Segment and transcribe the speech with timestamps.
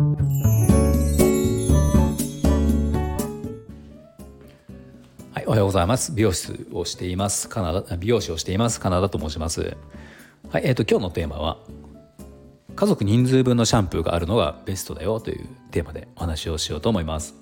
[0.00, 0.06] は
[5.42, 6.12] い、おはようございます。
[6.12, 7.50] 美容室をしています。
[7.50, 8.80] カナダ美容師をしています。
[8.80, 9.76] カナダと申します。
[10.48, 11.58] はいえーと、今日のテーマは
[12.74, 17.34] 家族人数分のシャンプーがあるのがベストだよというテーマでお話をしようと思います。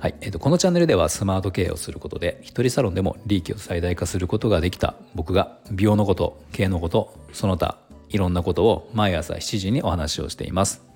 [0.00, 7.78] はい、えーと、このチャンネルではスマート経営をすることで一人サロンでも利益を最大化することができた僕が美容のこと経営のことその他
[8.08, 10.95] いろんなことを毎朝7時にお話をしています。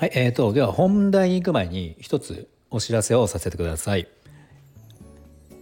[0.00, 4.08] はいえーと、では本題に行く前に一つお知らせをさせてください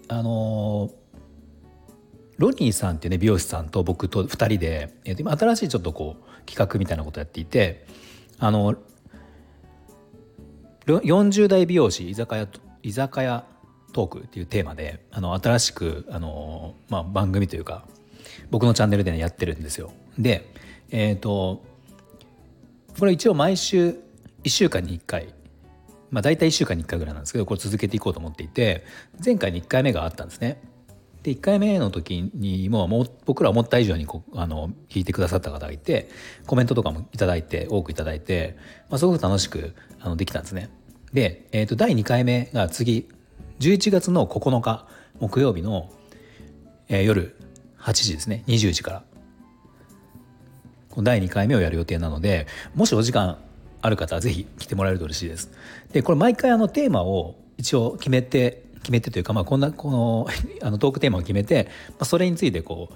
[0.06, 0.92] あの
[2.37, 7.84] ロニーさんっていうね美容師さんと僕と2人で、えー、と今新しいちょっとこう企画みたいなことやっていて
[8.38, 8.77] あの
[10.86, 12.47] 40代美容師居酒屋
[12.84, 13.45] 居酒屋
[13.92, 17.89] トークっていうテーマであの新しくあの、まあ、番組というか
[18.52, 19.91] 僕のチャンネルで、ね、やってるんですよ。
[20.16, 20.48] で
[20.92, 21.64] えっ、ー、と
[23.00, 23.98] これ一応毎週
[24.45, 25.34] 1週間に1回
[26.11, 28.84] まあ大体1週間に1回ぐらいなんですけどこれ続けていこうと思っていて
[29.25, 30.61] 前回に1回目があったんですね。
[31.22, 36.09] で1回目の時にももう僕ら思った以上にこあの聞いてくださった方がいて
[36.47, 38.56] コメントとかも頂いて多く頂いて、
[38.89, 40.70] まあ、すごく楽しくあのできたんですね。
[41.12, 43.09] で、えー、と第2回目が次
[43.61, 44.86] 11月の9日
[45.19, 45.91] 木曜日の、
[46.89, 47.36] えー、夜
[47.81, 49.03] 8時ですね20時から
[50.97, 53.39] 第2回目をやる予定なのでもしお時間
[53.89, 55.50] ある方はぜひ来てもらえると嬉しいです。
[55.92, 60.28] でこれ毎回あのテーマを一応決めて決めてというか、まあ、こんなこの
[60.62, 62.94] あのトークテーマを決めて、まあ、それについてこう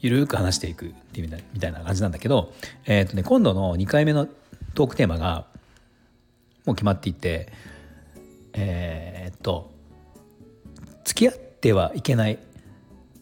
[0.00, 2.52] ゆるく話していくっていうみたいな感じなんだけど、
[2.86, 4.26] えーとね、今度の2回目の
[4.74, 5.46] トークテーマが
[6.64, 7.48] もう決まっていて
[8.52, 9.70] えー、っと
[11.04, 12.38] 付き合ってはいけない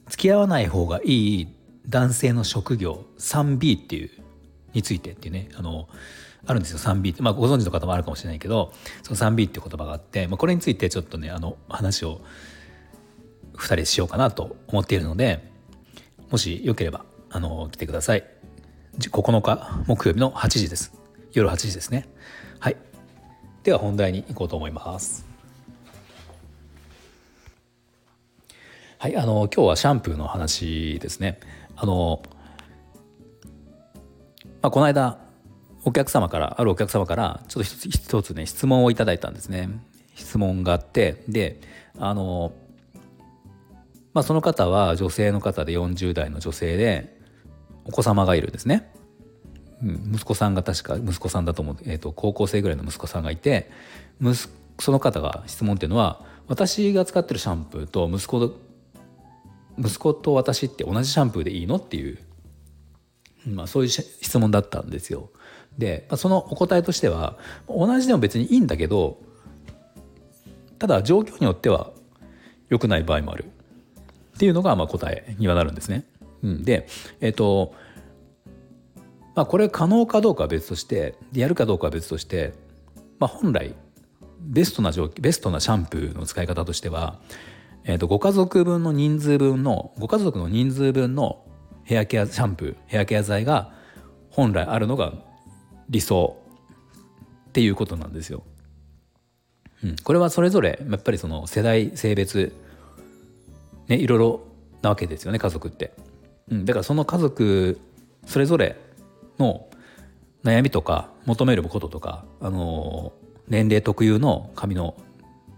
[0.08, 1.48] 付き合わない方がいい
[1.88, 4.10] 男性の職業 3B っていう
[4.72, 5.88] についてっていうねあの
[6.46, 12.20] あるんですよ 3B って、まあ、ご存知の方もあるかもしれないけどその 3B っていう言葉があって、まあ、これについてちょっとねあの話を
[13.54, 15.50] 2人しようかなと思っているので
[16.30, 18.24] もしよければあの来てください。
[18.98, 20.92] 9日木曜日の8時です。
[21.32, 22.08] 夜8時ですね。
[22.58, 22.76] はい。
[23.62, 25.26] では本題に行こうと思います。
[28.98, 31.40] はいあの今日はシャンプーの話ですね。
[31.76, 32.20] あの、
[34.60, 35.19] まあ、この間
[35.84, 39.68] お客様からあるお客様からちょっと一つ一つね質問をいただいたんですね
[40.14, 41.60] 質問があってで
[41.98, 42.52] あの
[44.12, 47.18] まあその方は女性の方で40代の女性で
[47.84, 48.92] お子様がいるんですね
[49.82, 53.70] うん、息子さんが確か息子さんだと思う、えーと、高校生ぐらいの息子さんがいて
[54.78, 58.58] その方が質問っていうのは私が使ってるシャンプーと息子と
[59.78, 62.18] 息子と私って同じシャンプーでいいのっていう、
[63.46, 65.30] まあ、そういう質問だったんですよ。
[65.78, 67.38] で、まあ、そのお答えとしては
[67.68, 69.18] 同じでも別にいいんだけど
[70.78, 71.90] ただ状況によっては
[72.68, 73.44] 良くない場合もある
[74.36, 76.04] っていうのがまあ答えにはなるんですね。
[76.42, 76.86] うん、で、
[77.20, 77.74] えっ、ー、と
[79.34, 82.52] まあ、これ可能かどうかは別としてやるかどうかは別として、
[83.18, 83.74] まあ、本来
[84.40, 87.20] ベストな状ベストなシャンプーの使い方としては、
[87.84, 91.44] えー、とご家族分の人数分のご家族の人数分の
[91.84, 93.72] ヘアケアシャンプーヘアケア剤が
[94.30, 95.14] 本来あるのが
[95.90, 96.40] 理想
[97.48, 98.42] っていうことなんですよ。
[99.84, 102.52] うん、これはそれぞれやっぱりその世代性別
[103.88, 104.40] ねいろいろ
[104.82, 105.92] なわけですよね家族って。
[106.50, 107.80] うん、だからその家族
[108.26, 108.76] それぞれ
[109.38, 109.66] の
[110.44, 113.12] 悩みとか求めることとか、あの
[113.48, 114.96] 年齢特有の髪の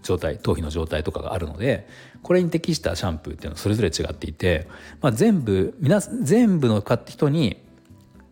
[0.03, 1.87] 状態頭皮の状態とかがあるので
[2.23, 4.67] これに適したシャンプーっていうのはそれぞれ違っていて、
[5.01, 7.57] まあ、全部皆全部の人に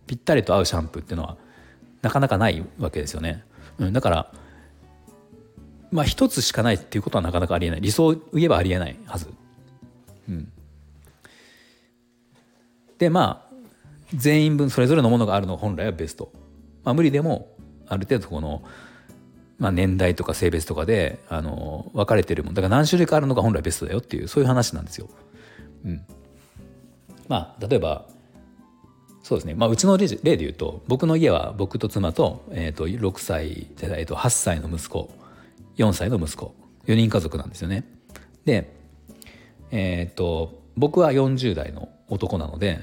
[0.07, 1.37] ぴったりと合うシャンプーっていうのは
[2.03, 3.45] なかなかないわけですよね。
[3.79, 4.33] うん、だから
[5.91, 9.29] まあ一つしかないっていうことはなかなかありえない理想を言えばありえないはず。
[10.29, 10.53] うん、
[12.99, 13.51] でまあ
[14.15, 16.33] 全員分それぞれのものがあるのが本来はベスト、
[16.85, 17.49] まあ、無理でも
[17.89, 18.63] ある程度この、
[19.59, 25.09] まあ、年代とか性別とかであの分かれてるもんだから何種類かあるのが本来ベストだよっていうそういう話なんですよ。
[25.85, 26.03] うん、
[27.29, 28.07] まあ例えば
[29.23, 35.11] そうですね、まあ、うちの例で言うと僕の家は僕と妻と,、えー、と6歳、えー、と8歳の息子
[35.77, 36.55] 4歳の息子
[36.87, 37.85] 4人家族なんですよね。
[38.45, 38.73] で、
[39.71, 42.81] えっ、ー、と僕は40代の男なので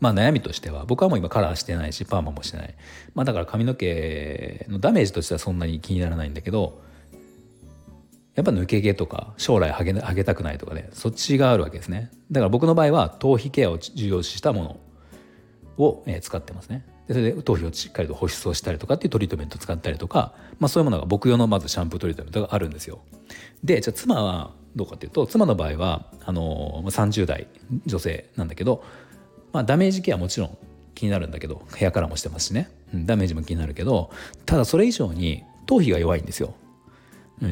[0.00, 2.74] まあ悩みとしては僕はもう今カラーしてないしパーマもしてない、
[3.14, 6.82] まあ、だから髪の毛のダメージとしてはそんなに気にならないんだけど
[8.34, 12.10] やっぱ抜け毛とか将来ハゲハゲたくないとかねそっちがあるわけですね。
[12.30, 14.80] だから僕の場合は頭皮ケアを重要視したもの。
[15.78, 23.00] を、使ってますねでそれで頭皮をしっかりと保湿をしたりとかっていうトリートメントを使ったりとか、まあ、そういうものが僕用のまずシャンプートリートメントがあるんですよ。
[23.64, 27.46] でじゃあ妻はどうかっていうと妻の場合はあの30代
[27.86, 28.84] 女性なんだけど、
[29.52, 30.58] まあ、ダメージケアもちろん
[30.94, 34.10] 気になるんだけどヘアカラーもしてますしね、ダメージも気になるけど
[34.46, 36.54] ただそれ以上に頭皮が弱いんですよ。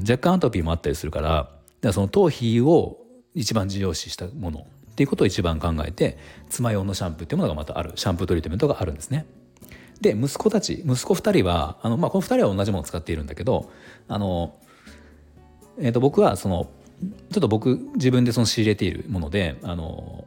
[0.09, 1.51] 若干アトピーもあったりするからだか
[1.83, 2.99] らその頭皮を
[3.35, 4.67] 一番重要視したもの
[5.01, 6.19] っていうことを一番考えて
[6.51, 9.25] 妻用のシャンプーっていうものがまたあるシャンプートリートメントがあるんですね。
[10.03, 13.71] で息子たち息子2人はあの、まあ、この2人は同じものを使っているんだけど
[14.09, 14.55] あの、
[15.79, 16.69] えー、と僕はその
[17.33, 20.27] ちょっと僕自分でその仕入れているものであの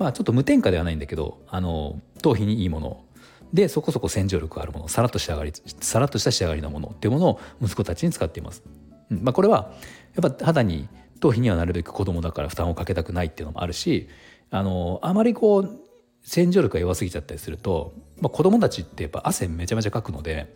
[0.00, 3.04] まあちょっと無添加ではないんだけどあの頭皮にいいもの
[3.52, 8.64] でそこそこ洗浄力があるものさらっと仕上がりさらっとした仕上がりのものっていうものを息子たちに使っています。
[9.10, 9.72] うんまあ、これは
[10.20, 10.88] やっぱ肌に
[11.20, 14.08] 頭皮にはなるべく子供だから負担をかけたくないっていうのもあるし
[14.50, 15.80] あのあまりこう
[16.22, 20.54] 洗浄力が弱すぎちゃったりすると、まあ、子供たちってやっぱ汗めちゃめちゃかくので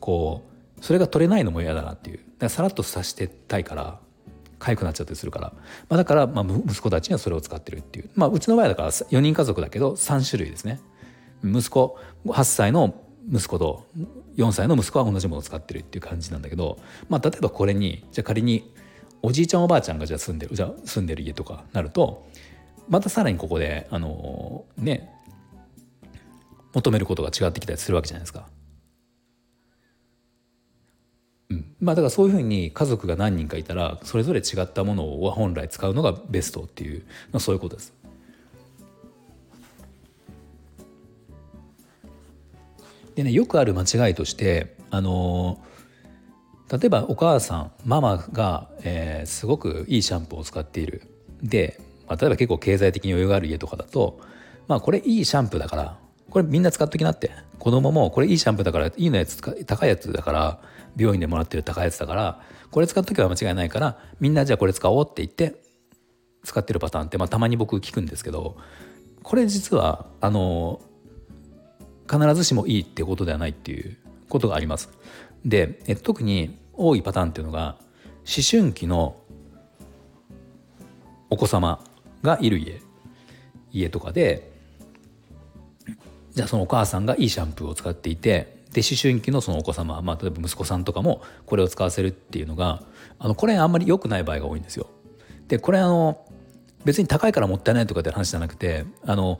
[0.00, 0.44] こ
[0.78, 3.98] うそれが取れないのも嫌だなっていうだからさらっとさしてたいから
[4.58, 5.52] 痒くなっちゃったりするから、
[5.88, 10.80] まあ、だからまあ息子たちにはそれを使ってるっていうまあうちの場合だから4人家族だけど3種類ですね
[11.42, 12.94] 息子8歳の
[13.30, 13.86] 息子と
[14.36, 16.78] 4歳の息子は同じものを使ってるっていう感じなんだけど、
[17.08, 18.74] まあ、例えばこれにじゃあ仮に
[19.26, 22.28] おじいちゃんおばあちゃんがじゃ住んでるじゃ住んでる家とかなると
[22.90, 25.10] またさらにここであのね
[26.74, 28.46] 求めることが違ってきたりするわけじゃないですか。
[31.48, 37.00] うん、まあだからそういうふうに家族が何人かいたらそれぞれ違ったものを本来使うのがベストっていう、
[37.32, 37.94] まあ、そういうことです。
[43.14, 45.64] でねよくある間違いとしてあの
[46.70, 51.02] 例えばお母さんママが、えー、すごくいいシャンプーを使っている
[51.42, 54.20] でまあ、例えば結構経済的に余裕がある家とかだと
[54.68, 55.98] まあこれいいシャンプーだから
[56.30, 60.60] これみんな使っときなって子供もこれいいシャンプーだからいいのやつ高いやつだから
[60.96, 62.40] 病院でもらってる高いやつだから
[62.70, 65.60] これ使っとけば間違いないからみんなじゃあこれ使おうって言って
[66.42, 68.56] 使ってるパターンって、まあ、たまに僕聞くんですけど
[69.22, 70.80] これ実はあの
[72.10, 73.96] 必ずしもいいってことではないっていう
[74.28, 74.90] ことがあります。
[75.44, 77.76] でえ特に多いパターンっていうのが
[78.26, 79.16] 思春期の
[81.30, 81.84] お子様
[82.22, 82.80] がいる家
[83.70, 84.52] 家とかで
[86.32, 92.82] じゃあそのお母さんがいいシャンプーを使っていてで思春期のそのお子様、まあ、例えば息子さんとかもこれを使わせるっていうのが
[93.18, 94.88] あのこれあんまり良くない場合が多いんですよ。
[95.46, 96.26] でこれあの
[96.84, 99.38] 別に高いからもったいないとかって話じゃなくてあの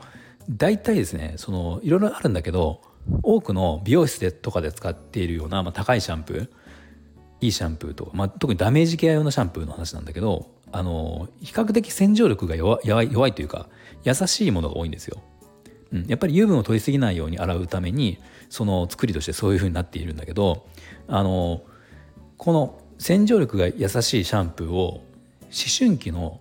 [0.48, 2.80] 大体ですねそのいろいろあるんだけど
[3.22, 6.48] 多くの美容室でとかで使っているような、まあ、高いシャンプー
[7.40, 12.80] いいシャンプーとか、まあ、特にダメージケア用のシャンプーの話なんだけどあの比較的洗浄力が弱
[13.28, 13.68] いというか
[14.02, 15.22] 優しいものが多いんですよ。
[15.92, 18.18] うん、やっぱり油分を取りすぎないように洗うために
[18.48, 20.66] その作りとしてそういう風になっているんだけど
[21.06, 21.62] あの
[22.36, 25.04] この洗浄力が優しいシャンプーを思
[25.78, 26.40] 春期の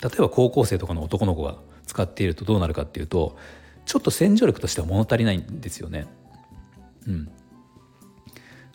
[0.00, 1.56] 例えば高校生とかの男の子が
[1.86, 3.36] 使っているとどうなるかっていうと
[3.86, 6.06] ちょっと洗浄力としては物足りないんですよね。
[7.06, 7.30] うん、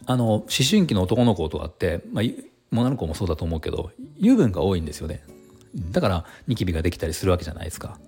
[0.06, 2.26] あの思春期の男の子とかって、まあ、
[2.72, 5.24] 女の子もそうだと思うけど油分が多いんですよね
[5.92, 7.88] だからニキビができたりするわけじゃないですか。
[7.90, 8.02] だか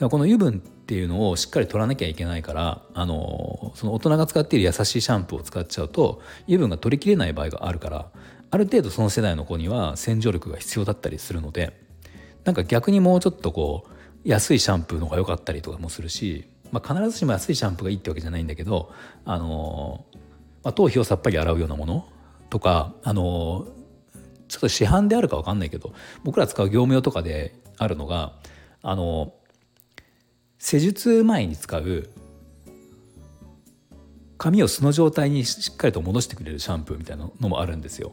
[0.00, 8.10] らこの油分っていうのをしっかり取らなきゃいけないからあのその大人が使っている優しいシャンプーを使っちゃうと油分が取りきれない場合があるから
[8.50, 11.80] ある程度その世代の子には洗浄力が必要だったりするので
[12.44, 13.90] なんか逆にもうちょっとこう
[14.26, 18.92] 安いシャンプーの方が良かったりとかもするし、まあ、必ずしも安いシャンプーがいいってわけじゃないんだけど
[19.24, 20.04] あの、
[20.64, 22.08] まあ、頭皮をさっぱり洗うようなもの
[22.50, 23.68] とかあの
[24.48, 25.92] ちょっと市販であるか分かんないけど
[26.24, 28.32] 僕ら使う業務用とかであるのが
[28.82, 29.32] あの
[30.58, 32.10] 施術前に使う
[34.38, 38.12] 髪を素の状態にしっかりと戻してくれるシャンプーみたいなのもあるんですよ。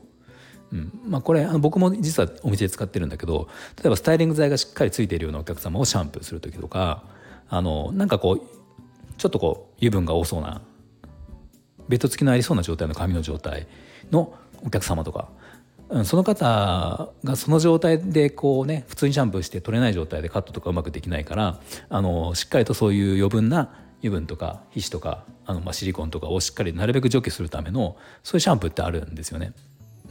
[0.73, 7.03] うんまあ、これあの僕も実はお店で使ってるんだけど例えばスタイリング剤がしっかりついているようなお客様をシャンプーする時とか
[7.47, 8.41] あのなんかこう
[9.19, 10.63] ちょっとこう油分が多そうな
[11.87, 13.67] ベッド付きのありそうな状態の髪の状態
[14.09, 14.33] の
[14.65, 15.29] お客様とか
[15.89, 29.53] うんその方がその状態でこうね普通にシャンプーして取れない状態でカットとかうまくできないからあのしっかりとそういう余分な油分とか皮脂とかあの、まあ、シリコンとかをしっかりなるべく除去するためのそういうシャンプーってあるんですよね。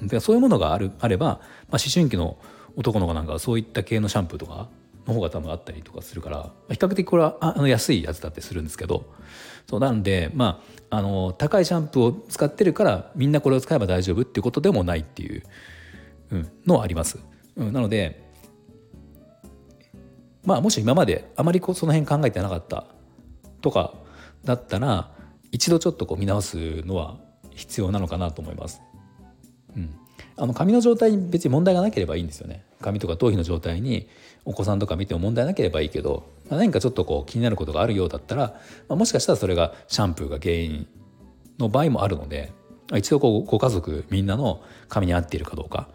[0.07, 1.39] でそういうものがあるあれば、まあ、
[1.73, 2.37] 思春期の
[2.77, 4.69] 男の子なんかはそういった系のシャンプーとか
[5.07, 9.05] の方が多分あったりとかするから比較的これはあの安いやつだってするんですけど
[9.69, 15.43] そうなんでまああの高いシャンプーを使ってるからみんなこれを使えば大丈夫っていうことでもないっていう、
[16.31, 17.19] うん、のはあります。
[17.57, 18.23] うん、なので
[20.45, 22.87] まあもし今まであまりこうその辺考えてなかった
[23.61, 23.95] とか
[24.45, 25.11] だったら
[25.51, 27.19] 一度ちょっとこう見直すのは
[27.51, 28.81] 必要なのかなと思います。
[29.77, 29.95] うん、
[30.37, 32.65] あの髪の状態に別に問題がなければいいんですよね。
[32.81, 34.09] 髪とか頭皮の状態に
[34.45, 40.87] お子さんとか見ても問題なければいいけど、まあ、何かちょっとこう気になることがあるようだったら、まあ、もしかしたらそれがシャンプーが原因
[41.59, 42.53] の場合もあるので
[42.97, 45.89] 一度こうご家族みんなの髪に合っているかどうか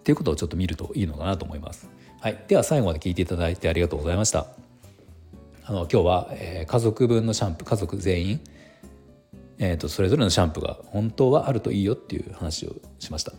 [0.00, 1.88] っていうことをちょっと見るといいのかなと思います。
[2.20, 4.46] はい、では最後まで聞いていただいてありがとうございました。
[5.64, 8.40] あの今日は、えー、家族分のシャンプー家族全員、
[9.62, 13.32] えーと、それぞれのシャンプーが本当はあるといいよっていう話をしました。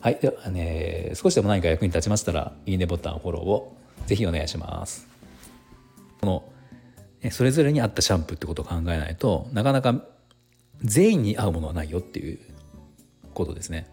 [0.00, 3.76] はい、では、ね、少しでも何か役に立ちましたらいいねボタンフォローを
[4.06, 5.08] ぜひお願いします。
[6.20, 6.44] この
[7.30, 10.04] それぞれに合ったシャンプーってことを考えないとなかなか
[10.82, 12.38] 全員に合うものはないよっていう
[13.32, 13.90] ことですね。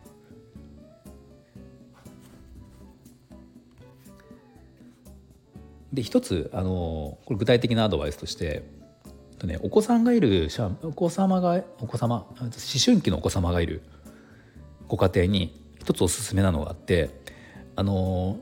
[5.93, 8.63] で一つあのこれ具体的なアドバイスとして
[9.41, 10.50] と、ね、お子さんがいる
[10.83, 12.51] お子様がお子様思
[12.83, 13.81] 春期のお子様がいる。
[14.88, 17.10] ご家庭に一つおすすめなのがあって
[17.77, 18.41] あの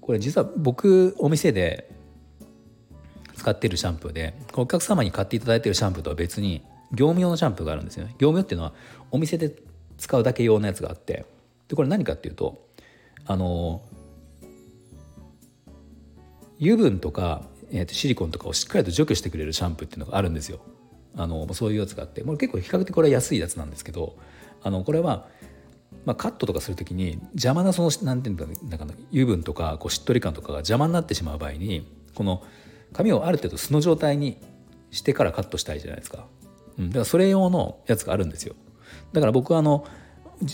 [0.00, 1.90] これ実は僕お店で
[3.34, 8.12] 使ってるシャンプーでお客様に買っていただいてるシャンプーとは別に業務用のシャンプーがあるんですよね。
[8.18, 8.72] 業務用っていうのは
[9.10, 9.52] お店で
[9.98, 11.26] 使うだけ用のやつがあって
[11.66, 12.64] でこれ何かっていうと
[13.26, 13.82] あの
[16.60, 20.60] 油分とか、えー、とシリコンとかをしっかりと除去してくれるシャンプーっていうのがあるんですよ。
[21.16, 22.22] あのそういうやつがあって。
[22.22, 24.16] もう結構比較的これは安いやつなんですけど
[24.62, 25.26] あのこれは、
[26.04, 32.42] まあ、カットとかする時に邪魔なそのなんていうのなんか油分とかこうしっとり感とかが邪魔になってしまう場合にこの
[32.92, 34.38] 髪をある程度素の状態に
[34.90, 36.26] してからカットしたいじゃないですか。
[36.78, 38.54] うん、だからそれ用のやつがあるんですよ。
[39.12, 39.86] だから僕はあの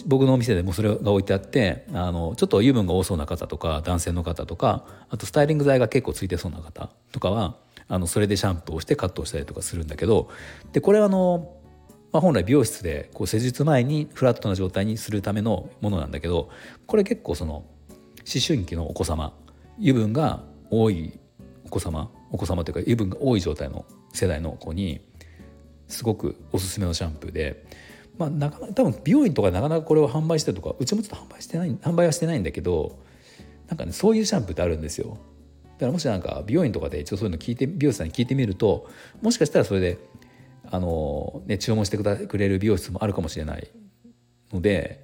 [0.07, 7.57] 僕のお店でもそれが置いてあってあのちょっと油分が多そうな方とか男性の方とかあとスタイリング剤が結構ついてそうな方とかは
[7.89, 10.31] あのそれでシャンプーをしてカットをしたりとかするんだけど
[10.73, 11.57] でこれはあの、
[12.13, 16.49] まあ、本来美容室でこう施術前にフラットな状態にするためのものなんだけど
[16.87, 17.67] これ結構その思
[18.47, 19.35] 春期のお子様
[19.79, 21.19] 油分が多い
[21.67, 25.01] お子様お子様というか油分が多い状態の世代の子に
[25.89, 27.65] すごくおすすめのシャンプーで、
[28.19, 32.99] まあ、なかなか多分美容院とかなかなかこれを販売してるとかうちもちょっと販売してない販売はしてないんだけど
[33.69, 35.19] なんかねそういうシャンプーってあるんですよ。
[35.75, 38.89] だからもしなんか美容院とかで一応そういうの聞いて美容師さんに聞いてみると
[39.23, 39.99] もしかしたらそれで
[40.71, 43.69] あの、ね、注文してくれる美容室もあるかもしれない。
[44.53, 45.03] ので、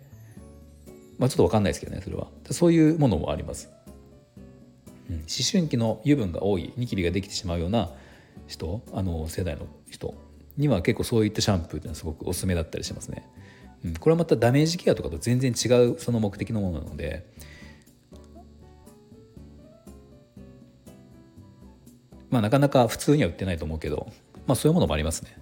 [1.18, 2.28] まあ、ちょっと分かんないですけどねそれは。
[2.50, 3.70] そういうものもあります、
[5.10, 7.90] うん、思春期の油分が多いニキビができてしまうような
[8.46, 10.14] 人あの世代の人。
[10.58, 13.26] には結構そういったシャンプーっていうのはすごくおすすめだったりしますね。
[13.84, 17.24] うん、これはまたダメージケアとかと全然違うその目的のものなので
[22.28, 24.08] まあなかなか普通には売ってないと思うけど、
[24.46, 25.36] まあ、そういうものもありますね。